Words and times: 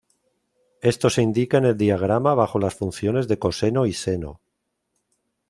Esto 0.81 1.11
se 1.11 1.21
indica 1.21 1.59
en 1.59 1.65
el 1.65 1.77
diagrama 1.77 2.33
bajo 2.33 2.57
las 2.57 2.73
funciones 2.73 3.27
de 3.27 3.37
coseno 3.37 3.85
y 3.85 3.93
seno. 3.93 4.41